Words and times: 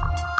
you 0.00 0.33